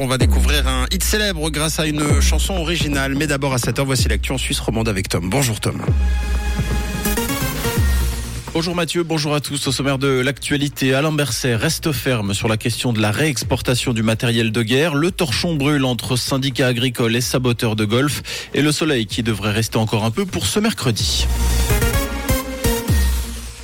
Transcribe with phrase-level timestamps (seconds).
[0.00, 3.16] On va découvrir un hit célèbre grâce à une chanson originale.
[3.16, 5.28] Mais d'abord à 7h, voici l'actu en Suisse romande avec Tom.
[5.28, 5.82] Bonjour Tom.
[8.54, 9.66] Bonjour Mathieu, bonjour à tous.
[9.66, 14.04] Au sommaire de l'actualité, Alain Berset reste ferme sur la question de la réexportation du
[14.04, 14.94] matériel de guerre.
[14.94, 18.22] Le torchon brûle entre syndicats agricoles et saboteurs de golf
[18.54, 21.26] et le soleil qui devrait rester encore un peu pour ce mercredi.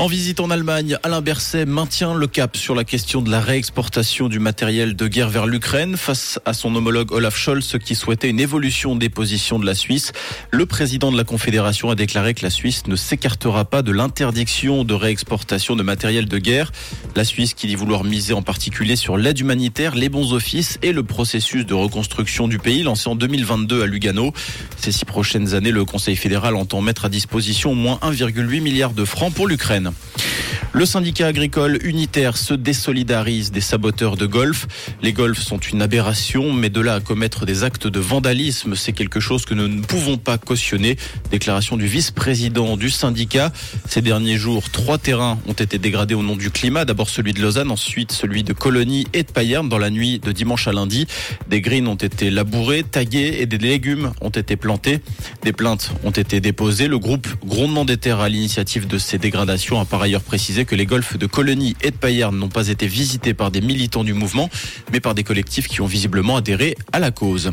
[0.00, 4.30] En visite en Allemagne, Alain Berset maintient le cap sur la question de la réexportation
[4.30, 8.40] du matériel de guerre vers l'Ukraine face à son homologue Olaf Scholz qui souhaitait une
[8.40, 10.12] évolution des positions de la Suisse.
[10.52, 14.84] Le président de la Confédération a déclaré que la Suisse ne s'écartera pas de l'interdiction
[14.84, 16.72] de réexportation de matériel de guerre.
[17.14, 20.94] La Suisse qui dit vouloir miser en particulier sur l'aide humanitaire, les bons offices et
[20.94, 24.32] le processus de reconstruction du pays lancé en 2022 à Lugano.
[24.78, 28.92] Ces six prochaines années, le Conseil fédéral entend mettre à disposition au moins 1,8 milliard
[28.92, 29.89] de francs pour l'Ukraine.
[29.90, 30.29] Ukrainu.
[30.72, 34.68] Le syndicat agricole unitaire se désolidarise des saboteurs de golf.
[35.02, 38.92] Les golfs sont une aberration, mais de là à commettre des actes de vandalisme, c'est
[38.92, 40.96] quelque chose que nous ne pouvons pas cautionner.
[41.32, 43.50] Déclaration du vice-président du syndicat.
[43.88, 46.84] Ces derniers jours, trois terrains ont été dégradés au nom du climat.
[46.84, 50.30] D'abord celui de Lausanne, ensuite celui de Colonie et de Payerne dans la nuit de
[50.30, 51.08] dimanche à lundi.
[51.48, 55.00] Des greens ont été labourés, tagués et des légumes ont été plantés.
[55.42, 56.86] Des plaintes ont été déposées.
[56.86, 60.74] Le groupe Grondement des terres à l'initiative de ces dégradations a par ailleurs précisé que
[60.74, 64.14] les golfs de Colonie et de Payerne n'ont pas été visités par des militants du
[64.14, 64.50] mouvement,
[64.92, 67.52] mais par des collectifs qui ont visiblement adhéré à la cause.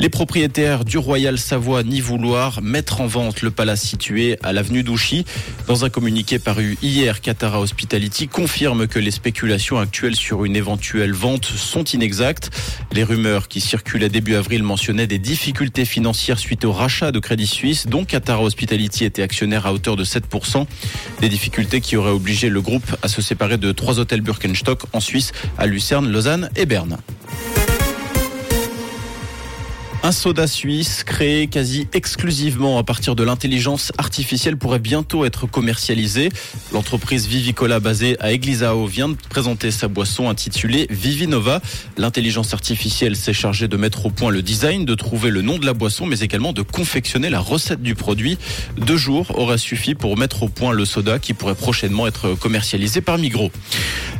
[0.00, 4.82] Les propriétaires du Royal Savoie n'y vouloir mettre en vente le palace situé à l'avenue
[4.82, 5.24] d'Ouchy.
[5.66, 11.12] Dans un communiqué paru hier, Catara Hospitality confirme que les spéculations actuelles sur une éventuelle
[11.12, 12.50] vente sont inexactes.
[12.92, 17.46] Les rumeurs qui circulaient début avril mentionnaient des difficultés financières suite au rachat de Crédit
[17.46, 20.66] Suisse, dont Catara Hospitality était actionnaire à hauteur de 7%.
[21.20, 25.00] Des difficultés qui auraient obligé le groupe à se séparer de trois hôtels Birkenstock en
[25.00, 26.96] Suisse, à Lucerne, Lausanne et Berne.
[30.04, 36.28] Un soda suisse créé quasi exclusivement à partir de l'intelligence artificielle pourrait bientôt être commercialisé.
[36.74, 41.62] L'entreprise Vivicola basée à Eglisao vient de présenter sa boisson intitulée Vivinova.
[41.96, 45.64] L'intelligence artificielle s'est chargée de mettre au point le design, de trouver le nom de
[45.64, 48.36] la boisson, mais également de confectionner la recette du produit.
[48.76, 53.00] Deux jours auraient suffi pour mettre au point le soda qui pourrait prochainement être commercialisé
[53.00, 53.50] par Migros.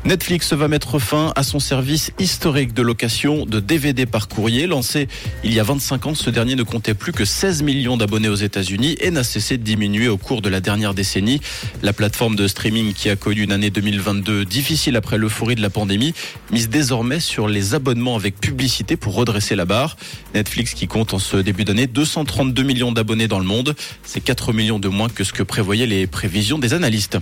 [0.05, 5.09] Netflix va mettre fin à son service historique de location de DVD par courrier lancé
[5.43, 8.29] il y a 20 25 ans, ce dernier ne comptait plus que 16 millions d'abonnés
[8.29, 11.41] aux États-Unis et n'a cessé de diminuer au cours de la dernière décennie.
[11.83, 15.71] La plateforme de streaming qui a connu une année 2022 difficile après l'euphorie de la
[15.71, 16.15] pandémie
[16.53, 19.97] mise désormais sur les abonnements avec publicité pour redresser la barre.
[20.33, 23.75] Netflix qui compte en ce début d'année 232 millions d'abonnés dans le monde.
[24.05, 27.19] C'est 4 millions de moins que ce que prévoyaient les prévisions des analystes.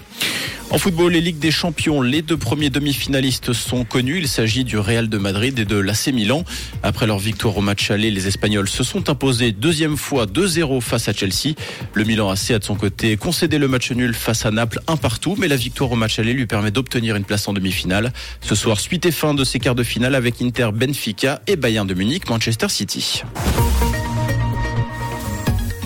[0.71, 4.19] En football, les Ligues des Champions, les deux premiers demi-finalistes sont connus.
[4.19, 6.45] Il s'agit du Real de Madrid et de l'AC Milan.
[6.83, 11.09] Après leur victoire au match aller, les Espagnols se sont imposés deuxième fois 2-0 face
[11.09, 11.55] à Chelsea.
[11.95, 14.97] Le Milan AC a de son côté concédé le match nul face à Naples un
[14.97, 18.13] partout, mais la victoire au match aller lui permet d'obtenir une place en demi-finale.
[18.41, 21.87] Ce soir, suite et fin de ces quarts de finale avec Inter Benfica et Bayern
[21.87, 23.23] de Munich Manchester City.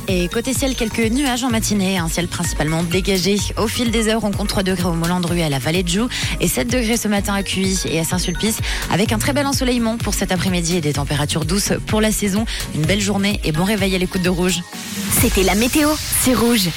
[0.09, 3.39] Et côté ciel, quelques nuages en matinée, un ciel principalement dégagé.
[3.57, 6.09] Au fil des heures, on compte 3 degrés au Molandru à la vallée de Joux
[6.41, 8.59] et 7 degrés ce matin à Cuy et à Saint-Sulpice
[8.93, 12.45] avec un très bel ensoleillement pour cet après-midi et des températures douces pour la saison.
[12.77, 14.61] Une belle journée et bon réveil à l'écoute de Rouge.
[15.21, 15.91] C'était la météo,
[16.23, 16.69] c'est Rouge.